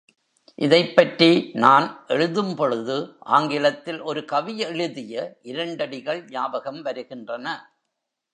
[0.55, 1.51] இதைப்பற்றி
[1.53, 2.95] நான் எழுதும்பொழுது
[3.19, 5.37] ஆங்கிலத்தில் ஒரு கவி எழுதிய
[5.43, 7.47] இரண்டடிகள் ஞாபகம் வருகின்றன.